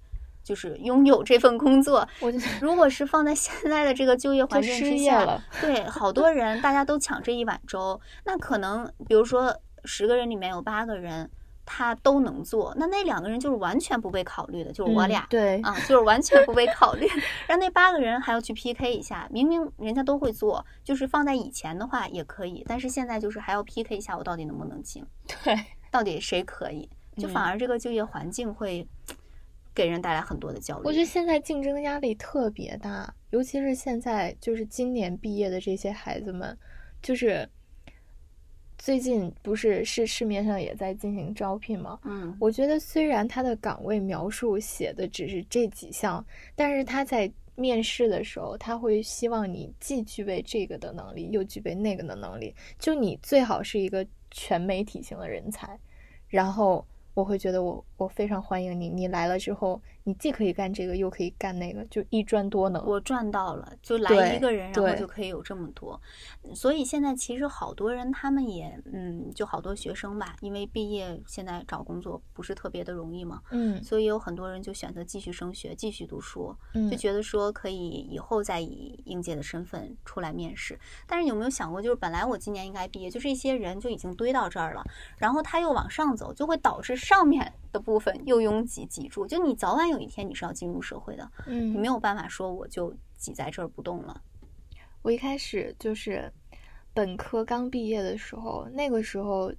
[0.44, 2.08] 就是拥有这份工作。
[2.22, 11.30] 我如果是放在现在的这个就业环境之下，对，好多人大家都抢这一碗粥，那可能比如说十个人里面有八个人。
[11.66, 17.08] 他都能做，那那两个人就是完全不被考虑的，就是我俩，对啊，就是完全不被 考虑。
[17.48, 25.04] 让那八个人还要去 PK 一下，明明人家都会做，就是放在以前的话也可以，但是现在就是还要 PK 一下，我到底能不能进？
[25.44, 25.58] 对，
[25.90, 26.88] 到底谁可以？
[27.18, 28.88] 就反而这个就业环境会
[29.74, 30.84] 给人带来很多的焦虑。
[30.86, 36.58] 我觉得现在竞争压力特别大，尤其是现在就是今年毕业的这些孩子们，
[37.02, 37.50] 就是。
[38.86, 42.00] 最近不是是市面上也在进行招聘吗？
[42.04, 55.80] 嗯，我觉得虽然他的岗位描述写的只是这几项，但是他在面试的时候，他会希望你既具备这个的能力，又具备那个的能力，就你最好是一个全媒体型的人才。
[56.28, 62.86] 然后我会觉得我我非常欢迎你，你来了之后，你既可以干这个，又可以干那个，就一专多能。
[62.86, 66.00] 我赚到了，就来一个人，然后就可以有这么多。
[66.54, 80.78] 所以现在其实好多人他们也，嗯，就好多学生吧，因为毕业现在找工作不是特别的容易嘛，嗯所以有很多人就选择继续升学，继续读书，嗯就觉得说可以以后再以应届的身份出来面试。
[81.08, 84.84] 但是有没有想过，就是本来我今年应该毕业，就是一些人就已经堆到这儿了，
[85.18, 89.28] 然后他又往上走，就会导致上面的部分又拥挤挤住。
[89.28, 94.22] 就你早晚有一天你是要进入社会的，你嗯没有办法说我就挤在这儿不动了。
[95.02, 96.32] 我一开始就是
[96.94, 99.52] 本科刚毕业的时候，那个时候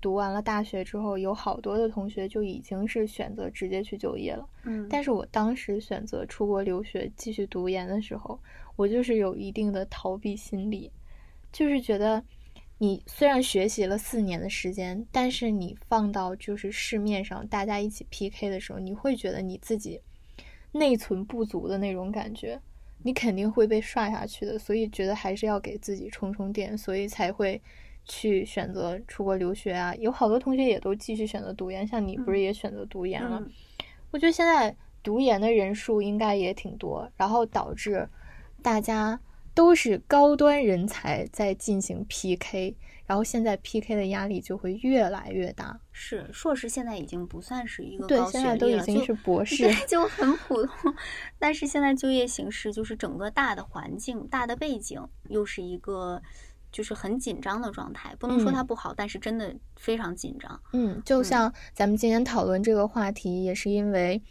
[0.00, 4.44] 读完了大学之后，有好多的同学就已经是选择直接去就业了。
[4.64, 8.38] 嗯但是我当时选择出国留学继续读研的时候，
[8.76, 10.90] 我就是有一定的逃避心理，
[11.52, 12.22] 就是觉得
[12.82, 20.00] 你虽然学习了四年的时间，但是你放到就是市面上大家一起 PK 的时候，你会觉得你自己
[20.72, 22.58] 内存不足的那种感觉，
[23.02, 24.58] 你肯定会被刷下去的。
[24.58, 27.60] 所以觉得还是要给自己充充电，所以才会
[28.06, 29.94] 去选择出国留学啊。
[29.96, 33.38] 有好多同学也都继续选择读研，像你不是也选择读研了？
[33.40, 33.50] 嗯
[34.10, 38.08] 我觉得现在读研的人数应该也挺多，然后导致
[38.60, 39.20] 大家
[39.60, 45.78] 都是高端人才在进行 PK，然后现在 PK 的压力就会越来越大。
[45.92, 49.64] 是硕士现在已经不算是一个对高，学现在都历了，就是博士。
[49.64, 50.94] 对，就很普通。
[51.38, 56.22] 但是现在就业形势就是整个大的环境、大的背景，又是一个
[56.72, 58.16] 就是很紧张的状态。
[58.18, 60.58] 不能说嗯它不好，但是真的非常紧张。
[60.72, 64.22] 嗯，就像咱们今天讨论这个话题，也是因为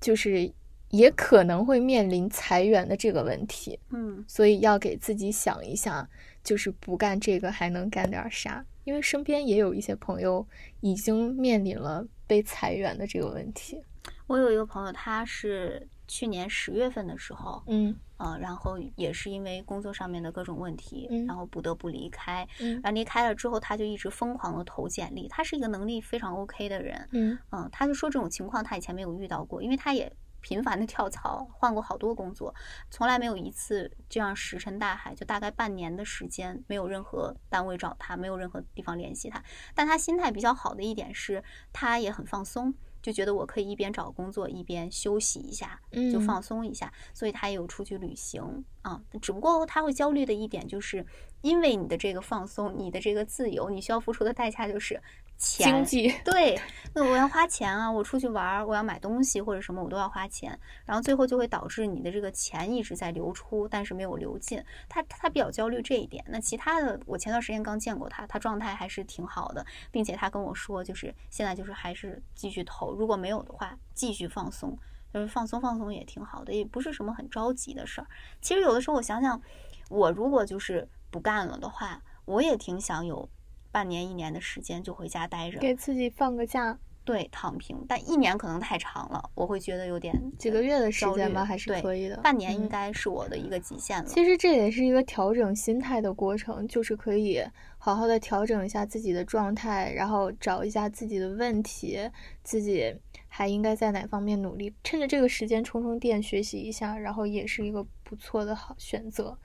[0.00, 0.52] 就是
[0.90, 6.08] 也可能会面临裁员的这个问题，嗯，所以要给自己想一下，
[6.42, 8.64] 就是不干这个还能干点啥？
[8.84, 10.46] 因为身边也有一些朋友
[10.80, 13.80] 已经面临了被裁员的这个问题。
[14.26, 22.46] 我有一个朋友，他是去年十月份的时候，嗯呃，然后也是因为工作上面的各种问题，嗯然后不得不离开。
[22.58, 25.28] 嗯然后离开了之后，他就一直疯狂的投简历。
[25.28, 32.54] 他是一个能力非常 OK 的人，嗯嗯，他就说这种情况他以前没有遇到过，因为他也频繁的跳槽，换过好多工作，
[32.90, 39.42] 从来没有一次这样石沉大海，就大概半年的时间，没有任何单位找他，没有任何地方联系他。
[39.74, 42.74] 但他心态比较好的一点是，他也很放松。
[43.02, 49.00] 就觉得我可以一边找工作一边休息一下，就嗯放松一下，所以他也有出去旅行啊。
[49.22, 51.06] 只不过他会焦虑的一点就是，
[51.40, 55.02] 因为你的这个放松，你的这个自由，你需要付出的代价就是
[55.40, 55.66] 钱。
[55.66, 56.60] 经济对，
[56.94, 64.62] 那我要花钱啊，我出去玩儿，我要买东西或者什么，我都要花钱，然后最后就会导致你的这个钱一直在流出，但是没有流进。
[64.88, 66.22] 他他比较焦虑这一点。
[66.28, 74.78] 那其他的，我前段时间刚见过他，他状态还是挺好的，并且他跟我说，就是现在就是还是继续投，如果没有的话，继续放松。
[75.12, 78.06] 就是放松放松也挺好的，也不是什么很着急的事儿。
[78.40, 79.42] 其实有的时候我想想，
[79.88, 83.28] 我如果就是不干了的话，我也挺想有
[83.72, 87.84] 半年一年的时间就回家待着，给自己放个假，对，躺平。
[87.88, 92.16] 但一年可能太长了，我会觉得有点几个月的时间吧，还是可以的。
[92.18, 94.04] 半年应嗯该是我的一个极限了。
[94.04, 97.42] 其实这也是一个调整心态的过程，就是可以
[97.78, 101.98] 好好的调整一下自己的状态，然后找一下自己的问题，
[102.42, 102.94] 自己
[103.28, 109.38] 还应该在哪方面努力，趁着这个时间充充电，学习一下，然后也是一个不错的好选择。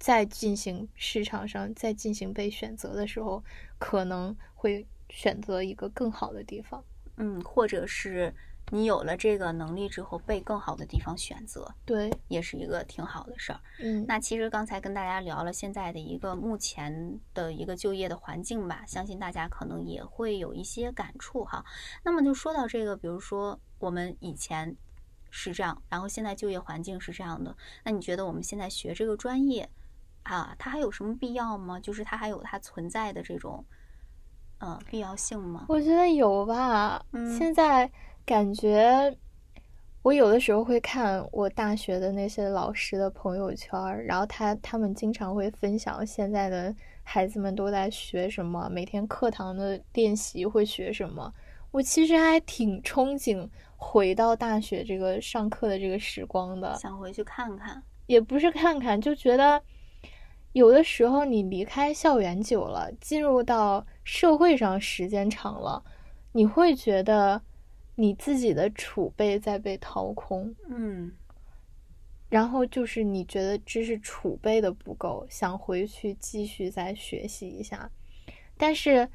[0.00, 3.44] 再进行市场上再进行被选择的时候，
[3.78, 6.82] 可能会选择一个更好的地方。
[7.16, 8.34] 嗯，或者是
[8.70, 13.60] 你有了这个能力之后，被更好的地方选择，对，也是一个挺好的事儿。
[13.78, 21.62] 嗯，那其实刚才跟大家聊了现在的一个目前的一个就业的环境吧，相信大家可能也会有一些感触哈。
[22.04, 24.74] 那么就说到这个，比如说我们以前
[25.28, 29.68] 是这样，然后现在就业环境是这样的，那你觉得我们现在学这个专业
[30.22, 31.80] 啊，它还有什么必要吗？
[31.80, 33.64] 就是它还有它存在的这种
[34.58, 35.66] 呃必要性吗？
[35.68, 37.04] 我觉得有吧。
[37.12, 37.90] 嗯现在
[38.24, 39.16] 感觉
[40.02, 51.32] 我有的时候会看我大学的那些老师的朋友圈，然后他他们经常会分享现在的孩子们都在学什么，每天课堂的练习会学什么。
[51.70, 56.74] 我其实还挺憧憬回到大学这个上课的这个时光的。
[56.76, 57.82] 想回去看看。
[58.06, 59.62] 也不是看看，就觉得
[60.52, 65.82] 有的时候你离开校园久了，进入到社会上时间长了，
[66.32, 67.40] 你会觉得
[67.94, 71.12] 你自己的储备在被掏空，嗯
[72.28, 77.90] 然后就是你觉得知识储备的不够，想回去继续再学习一下，
[78.56, 79.08] 但是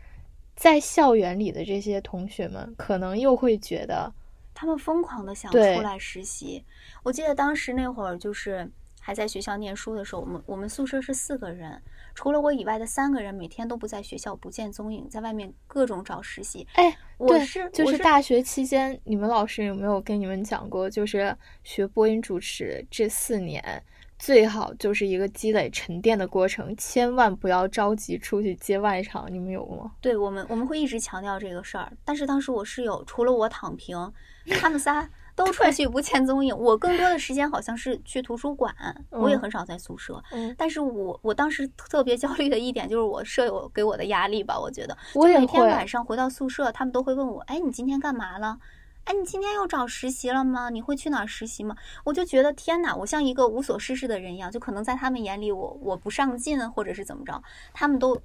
[0.53, 4.13] 在校园里的这些同学们，可能又会觉得
[4.53, 6.63] 他们疯狂的想出来实习。
[7.03, 8.69] 我记得当时那会儿就是
[9.05, 11.79] 还在学校念书的时候，我们我们宿舍是四个人，
[12.15, 16.67] 除了我以外的三个人每天都不在学校，不见踪影，在外面各种找实习。
[16.73, 23.83] 哎，我是就是大学期间，你们老师有没有跟你们讲过，就是学播音主持这四年，
[24.17, 29.31] 最好就是一个积累沉淀的过程，千万不要着急出去接外场。
[29.31, 29.91] 你们有吗？
[30.01, 34.11] 对我们我们会一直强调这个事儿，但是当时我室友除了我躺平，
[34.59, 36.57] 他们仨都出去不见踪影。
[36.57, 38.73] 我更多的时间好像是去图书馆，
[39.09, 40.23] 我也嗯很少在宿舍。
[40.31, 48.57] 嗯，但是我我当时特别焦虑的一点就是我舍友给我的压力吧，我觉得，我每天晚上回到宿舍，他们都会问我，哎，你今天干嘛了？
[49.03, 50.71] 哎，你今天又找实习了吗？
[50.71, 51.75] 你会去哪儿实习吗？
[52.05, 58.19] 我就觉得天哪，我像一个无所事事的人一样，就可能在他们眼里我我不上进，或者是怎么着，他们都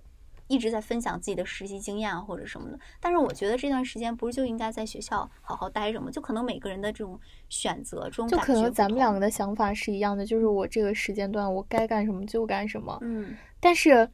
[0.50, 2.78] 一直在分享自己的实习经验啊或者什么的。
[3.00, 6.10] 但是我觉得这段时间不是就应该在学校好好待着吗？
[6.10, 12.98] 就可能每个人的这种选择，这种就可能咱们两个的想法是一样的，就是我这个时间段我该干什么就干什么。
[13.00, 14.08] 嗯但是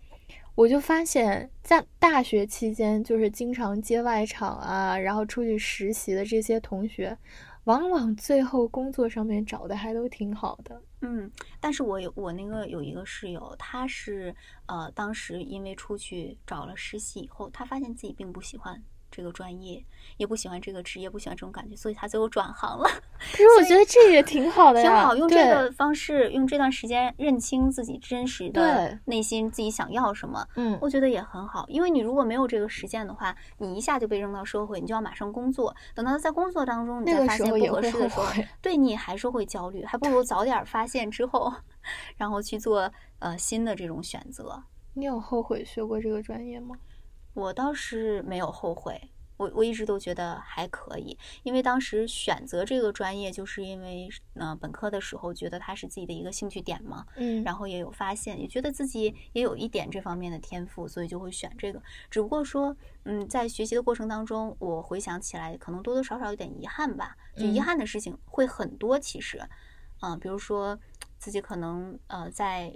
[0.55, 7.17] 我就发现，在大学期间，就是经常接外场啊，然后出去实习的这些同学，
[7.65, 10.81] 往往最后工作上面找的还都挺好的。
[11.09, 14.35] 嗯，但是我有我那个有一个室友，他是
[14.67, 18.83] 呃当时因为出去找了实习以后，他发现自己并不喜欢。
[19.17, 19.83] 这个专业，
[20.19, 22.85] 也不喜欢这个职业，不喜欢这种感觉，所以他最后转行了。
[23.33, 31.65] 可是我觉得这也挺好的呀，挺好，用这个方式，用这段时间认清自己真实的内心，自己想要什么，嗯，我觉得也很好。
[31.69, 35.75] 因为你如果没有这个实践的话，你一下就被扔到社会，你就要马上工作。
[35.95, 38.27] 等到在工作当中，你那个再发现不合适的时候
[38.61, 41.51] 对你还是会焦虑，还不如早点发现之后，
[42.19, 44.63] 然后去做呃新的这种选择。
[44.93, 46.77] 你有后悔学过这个专业吗？
[47.37, 48.99] 我倒是没有后悔，
[49.37, 61.83] 我我一直都觉得还可以，因为当时选择这个专业，就是因为呃本科的时候觉得它是自己的一个兴趣点嘛，嗯然后也有发现，也觉得自己也有一点这方面的天赋，所以就会选这个。
[62.11, 67.15] 只不过说，嗯，在学习的过程当中，我回想起来，可能多多少少有点遗憾吧。
[67.37, 69.39] 就遗嗯憾的事情会很多，其实，
[70.01, 70.79] 嗯、比如说
[71.19, 72.73] 自己可能呃在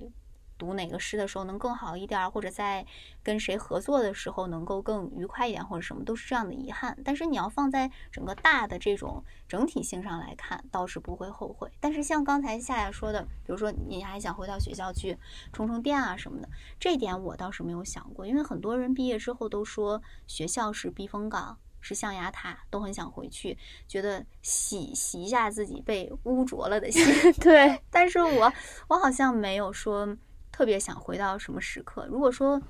[0.61, 2.87] 读哪个诗的时候能更好一点儿，或者在
[3.23, 6.97] 跟谁合作的时候能够更愉快一点，或者什么，都是这样的遗憾。
[7.03, 11.71] 但是你要放在整个大的这种整体性上来看，倒是不会后悔。
[11.81, 15.17] 但是像刚才夏夏说的，比如说你还想回到学校去
[15.55, 21.59] 充充电啊什么的，这点我倒是没有想过，因为很多人毕业之后都说学校是避风港。
[21.83, 23.57] 是象牙塔，都很想回去，
[23.89, 27.03] 觉得洗洗一下自己被污浊了的心。
[27.41, 28.53] 对， 但是我
[28.87, 30.15] 我好像没有说
[30.61, 32.07] 特别想回到什么时刻。
[32.07, 32.61] 如果说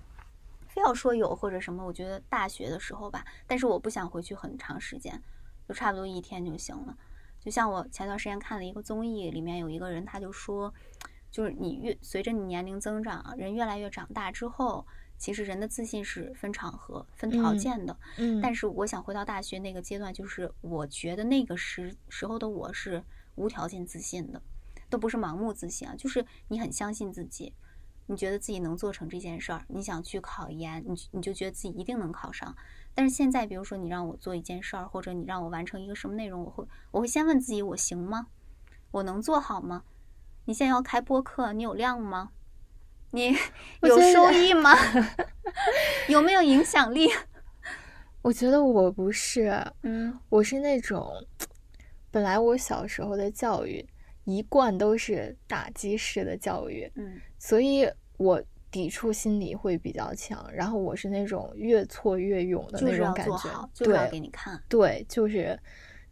[0.68, 5.20] 非要说有或者什么，我觉得大学的时候吧，但是我不想回去很长时间，
[5.66, 6.96] 就差不多一天就行了。
[7.40, 10.72] 就像我前段时间看了一个综艺，里面有一个人他就说，
[11.32, 14.86] 就是你越随着你年龄增长，人越来越长大之后，
[15.18, 17.98] 其实人的自信是分场合、分条嗯件的。
[18.18, 23.02] 嗯，但是我想回到大学那个阶段，就是我觉得那个时时候的我是
[23.34, 24.40] 无条件自信的，
[24.88, 27.52] 都不是盲目自信啊，就是你很相信自己，
[28.10, 32.56] 你觉得自己能做成这件事儿，你想去考研，你你就觉得自己一定能考上。
[32.92, 38.26] 但是现在，比如说你让我做一件事儿，或者你让我完成一个什么内容，我会我会先问自己，我行吗？
[38.90, 39.84] 我能做好吗？
[40.46, 42.30] 你现在要开播客，你有量吗？
[43.12, 43.36] 你
[43.82, 44.74] 有收益吗？
[46.10, 47.08] 有没有影响力？
[48.22, 51.08] 我觉得我不是，嗯我是那种，
[52.10, 53.88] 本来我小时候的教育
[54.30, 57.86] 一贯都是打击式的教育，嗯所以
[58.18, 60.48] 我抵触心理会比较强。
[60.52, 64.62] 然后我是那种越挫越勇的那种感觉就是要给你看。
[64.68, 65.58] 对，就是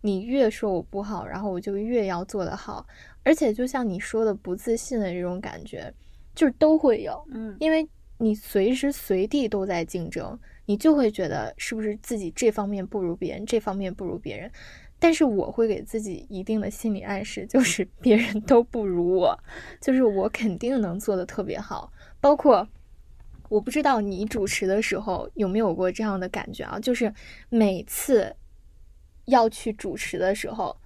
[0.01, 2.87] 你越说我不好，然后我就越要做得好。
[3.23, 5.93] 而且就像你说的，不自信的这种感觉，
[6.35, 14.51] 就是都会有，嗯因为你随时随地都在竞争，你就会觉得是不是自己这方面不如别人，这方面不如别人。
[14.99, 19.39] 但是我会给自己一定的心理暗示，就是 别人都不如我，
[19.81, 21.93] 就是我肯定能做的特别好。
[22.21, 22.69] 包括
[23.49, 27.13] 我不知道你主持的时候有没有过这样的感觉啊，就是
[27.49, 28.35] 每次
[29.27, 30.77] 要去主持的时候，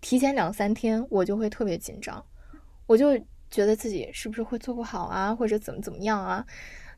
[0.00, 2.24] 提前两三天我就会特别紧张，
[2.86, 3.16] 我就
[3.50, 6.44] 觉得自己是不是会做不好啊，或者怎么怎么样啊，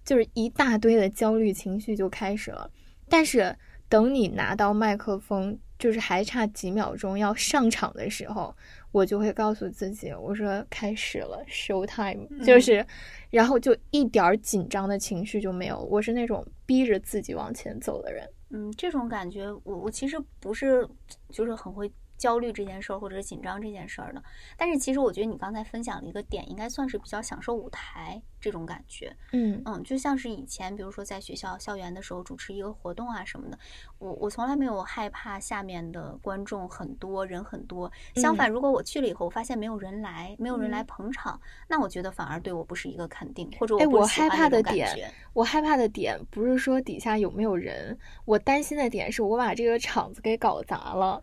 [0.04, 2.70] 就是一大堆的焦虑情绪就开始了。
[3.08, 3.54] 但是
[3.88, 8.54] 等你拿到麦克风就是还差几秒钟要上场的时候，
[8.92, 12.86] 我就会告诉自己，我说开始了，show time，就是，
[13.30, 15.80] 然后就一点儿紧张的情绪就没有。
[15.90, 18.24] 我是那种逼着自己往前走的人。
[18.50, 20.88] 嗯，这种感觉，我我其实不是，
[21.30, 21.90] 就是很会。
[22.22, 24.22] 焦虑这件事儿，或者是紧张这件事儿的，
[24.56, 29.12] 但是其实我觉得你刚才分享的一个点，应该算是比较享受舞台这种感觉。
[29.32, 33.58] 嗯嗯，就像是以前，比如说在学校校园的时候主持一个活动啊什么的，
[33.98, 37.90] 我我从来没有害怕下面的观众很多人很多。
[38.14, 51.20] 相反，如果我去了以后，我发现没有人来，没有人来捧场，那我觉得反而对我不是一个肯定，或者我我害怕的点，我害怕的点不是说底下有没有人，我担心的点是我把这个场子给搞砸了。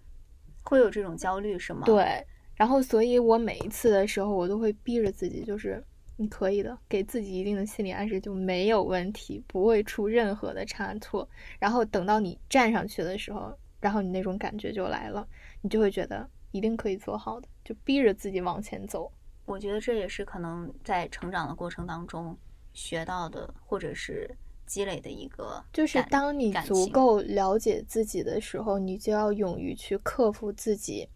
[0.64, 1.82] 会有这种焦虑是吗？
[1.86, 5.84] 对，然后所以我每一次的时候，我都会逼着自己，就是
[6.18, 11.28] 你可以的，给自己一定的心理暗示，就没有问题，不会出任何的差错。
[11.60, 15.28] 然后等到你站上去的时候，然后你那种感觉就来了，
[15.62, 19.12] 你就会觉得一定可以做好的，就逼着自己往前走。
[19.46, 22.38] 我觉得这也是可能在成长的过程当中
[22.74, 24.30] 学到的，或者是。
[24.70, 31.10] 积累的一个，就是当你足够了解自己的时候，你就要勇于去克服自己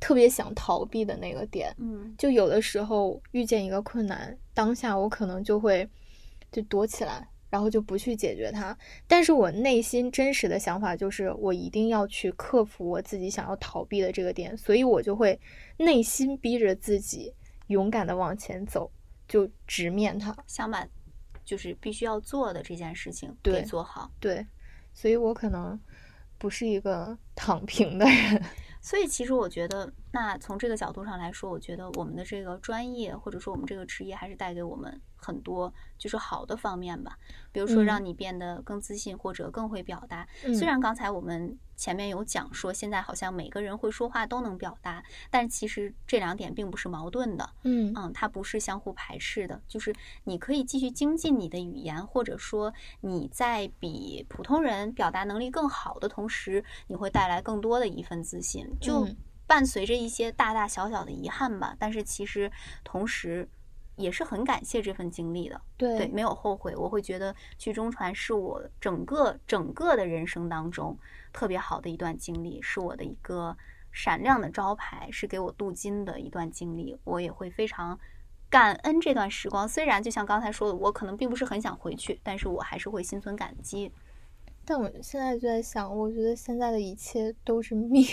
[0.00, 1.74] 特别想逃避的那个点。
[1.78, 5.86] 嗯，就有的时候遇见一个困难，当下我可能就会
[6.50, 8.74] 就躲起来，然后就不去解决它。
[9.06, 15.38] 但是我内心真实的想法就是，我一定要去克服我自己想要逃避的这个点，所以我就会
[15.76, 17.34] 内心逼着自己
[17.66, 18.90] 勇敢的往前走，
[19.28, 20.88] 就直面它，想把。
[21.44, 24.10] 就是必须要做的这件事情，得做好。
[24.20, 24.46] 对，
[24.92, 25.78] 所以我可能
[26.38, 28.42] 不是一个躺平的人。
[28.80, 37.18] 所以其实我觉得，那从这个角度上来说，我觉得我们的这个专业或者说我们这个职业还是带给我们很多就是好的方面吧。
[37.50, 40.28] 比如说让你变得更自信或者更会表达。
[40.54, 47.50] 虽然刚才我们前面有讲说，现在好像每个人会说话都能表达，但其实这两点并不是矛盾的。
[47.62, 49.60] 嗯嗯，它不是相互排斥的。
[49.66, 49.94] 就是
[50.24, 58.66] 你可以继续精进你的语言，或者说你在比普通人表达能力更好的同时，你会带来更多的一份自信。
[58.80, 59.08] 就
[59.46, 62.50] 伴随着一些大大小小的遗憾吧，但是其实
[62.82, 63.46] 同时
[63.96, 65.60] 也是很感谢这份经历的。
[65.76, 66.74] 对，没有后悔。
[66.74, 70.98] 我会觉得去中传是我整个整个的人生当中
[71.34, 73.54] 特别好的一段经历，是我的一个
[73.92, 76.96] 闪亮的招牌，是给我镀金的一段经历。
[77.04, 77.98] 我也会非常
[78.48, 79.68] 感恩这段时光。
[79.68, 83.92] 虽然就像刚才说的，我可能并不是很想回去，但是我还是会心存感激。
[84.64, 88.04] 但我现在就在想，我觉得现在的一切都是命，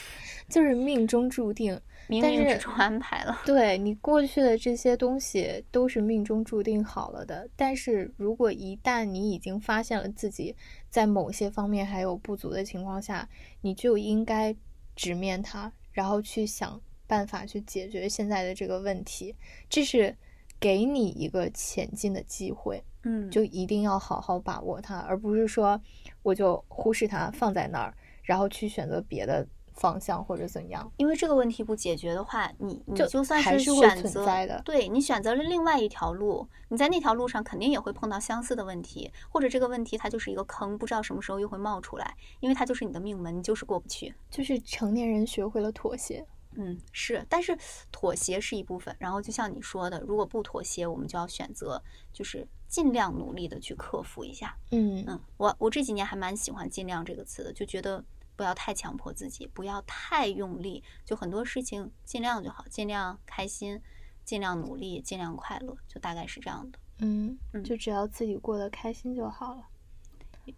[0.48, 1.80] 就是命中注定，
[2.10, 3.40] 冥冥之中安排了。
[3.46, 7.48] 对你过去的这些东西都是命中注定好了的。
[7.56, 10.54] 但是如果一旦你已经发现了自己
[10.88, 13.28] 在某些方面还有不足的情况下，
[13.60, 14.54] 你就应该
[14.96, 19.34] 直面它，然后去想办法去解决现在的这个问题。
[19.68, 20.16] 这是
[20.58, 22.82] 给你一个前进的机会。
[23.02, 25.80] 嗯，就一定要好好把握它，而不是说
[26.22, 29.46] 我就忽视它放在那儿，然后去选择别的
[29.80, 30.92] 方向或者怎样。
[30.98, 44.14] 因为这个问题不解决的话，你你就算是选择的，对你选择了另外一条路，你在那条路上肯定也会碰到相似的问题，或者这个问题它就是一个坑，不知道什么时候又会冒出来，因为它就是你的命门，你就是过不去。
[44.30, 46.24] 就是成年人学会了妥协。
[46.56, 47.56] 嗯，是，但是
[47.92, 48.94] 妥协是一部分。
[48.98, 51.80] 然后就像你说的，如果不妥协，我们就要选择，
[52.12, 54.56] 就是尽量努力的去克服一下。
[54.72, 58.04] 嗯嗯，我我这几年还蛮喜欢“尽量”这个词的，就觉得
[58.40, 63.78] 不要太强迫自己，不要太用力，就很多事情尽量就好，尽量开心，
[64.24, 66.78] 尽量努力，尽量快乐，就大概是这样的。
[67.00, 69.62] 嗯嗯，就只要自己过得开心就好了。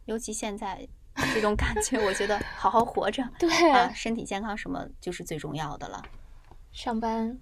[0.04, 0.88] 尤其现在。
[1.34, 6.02] 这种感觉，我觉得好好活着，对啊，身体健康什么就是最重要的了。
[6.70, 7.38] 上班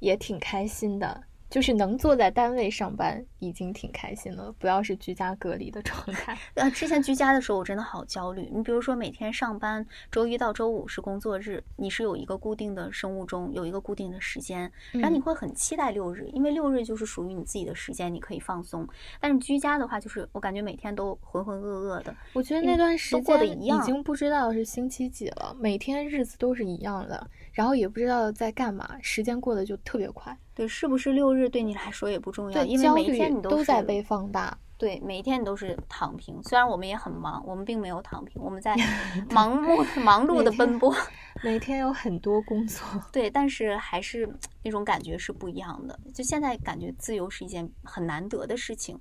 [0.00, 1.22] 也挺开心的。
[1.54, 6.36] 就是能坐在单位上班已经挺开心了，不要是居家隔离的状态。
[6.54, 8.50] 呃，之前居家的时候我真的好焦虑。
[8.52, 18.84] 你比如说每天上班，周一到周五是工作日，你是有一个固定的生物钟，有一个固定的时间，然后你会很期待六日，因为六日就是属于你自己的时间，你可以放松。
[19.20, 22.12] 但是居家的话，就是我感觉每天都浑浑噩噩的。
[22.32, 30.36] 我觉得那段时间过得已经不知道是星期几了，每天日子都是一样的，然后也不知道在干嘛，时间过得就特别快。
[30.54, 34.56] 对，是不是六日对你来说也不重要，因为每一天你都在被放大。
[34.76, 36.42] 对，每一天你都是躺平。
[36.42, 38.74] 虽然我们也很忙，我们并没有躺平，我们在
[39.30, 40.94] 盲目忙碌的奔波，
[41.42, 42.84] 每天有很多工作。
[43.12, 44.28] 对，但是还是
[44.62, 45.98] 那种感觉是不一样的。
[46.12, 48.98] 就现在感觉自由是一件很难得的事情。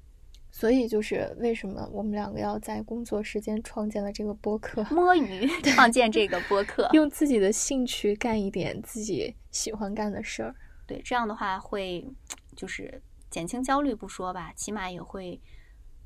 [0.52, 10.54] 所以就是为什么我们两个要在工作时间创建了这个播客，摸鱼 创建这个播客，用自己的兴趣干一点自己喜欢干的事儿。
[10.94, 12.08] 对，这样的话会
[12.56, 15.42] 就是减轻焦虑不说吧，起码也会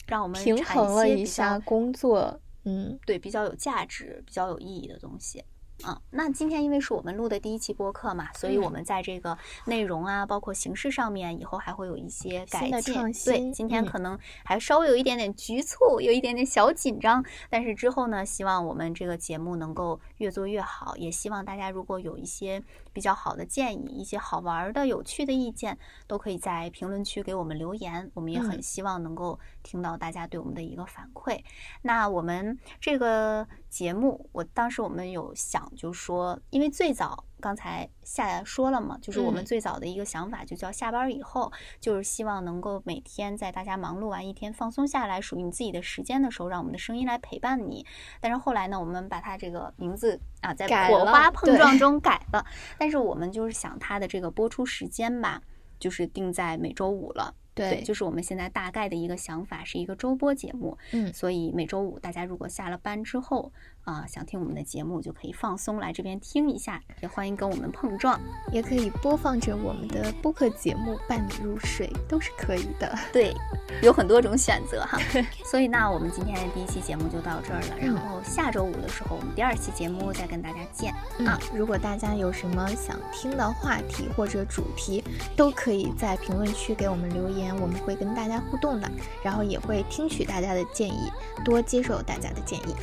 [0.08, 5.44] 让我们平衡了一下工作，嗯，对，比较有价值、比较有意义的东西。
[5.86, 12.96] 嗯，那今天因为是我们录的第一期播客嘛，所以我们在这个内容啊，包括形式上面，以后还会有一些改进。
[13.24, 20.98] 对，今天可能还稍微有一点点局促，有一点点小紧张，但是之后呢，希望我们这个节目能够越做越好。
[20.98, 22.64] 也希望大家如果有一些
[22.98, 25.78] 比较好的建议，一些好玩的、有趣的意见，
[26.08, 28.10] 都可以在评论区给我们留言。
[28.16, 31.39] 我们也很希望能够听到大家对我们的一个反馈。
[31.84, 33.48] 那我们这个。
[33.70, 47.86] 节目，我当时我们有想，就说，因为最早刚才下说了嘛，就是我们最早的一个想法，就叫下班以后，就是希望能够每天在大家忙碌完一天放松下来，属于你自己的时间的时候，让我们的声音来陪伴你。
[48.20, 52.46] 但是后来呢，我们把它这个名字啊，在火花碰撞中 改了。
[52.78, 55.42] 但是我们就是想它的这个播出时间吧，
[55.80, 57.34] 就是定在每周五了。
[57.54, 60.78] 对，就是我们现在大概的一个想法，是一个周播节目。
[60.92, 63.52] 嗯，所以每周五大家如果下了班之后
[63.88, 68.20] 啊，想听我们的节目，就可以放松来这边听一下，也欢迎跟我们碰撞，
[68.52, 72.94] 也可以播放着我们的播客节目伴你入睡，都是可以的。
[73.14, 73.34] 对，
[73.82, 75.00] 有很多种选择哈。
[75.50, 80.94] 所以那我们今天的第一期节目就到这儿了，然后下周五的时候，我们第二期节目再跟大家见
[81.26, 81.40] 啊。
[81.56, 85.02] 如果大家有什么想听的话题或者主题，
[85.38, 87.58] 都可以在评论区给我们留言。
[87.62, 88.92] 我们会跟大家互动的，
[89.24, 91.10] 然后也会听取大家的建议，
[91.46, 92.76] 多接受大家的建议，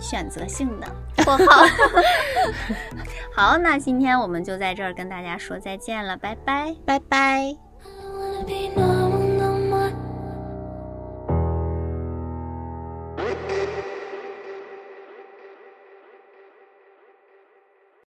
[0.00, 0.86] 选择性的
[1.24, 1.64] 括号。
[3.34, 7.56] 好，那今天我们就在这儿跟大家说再见了，拜拜，拜拜。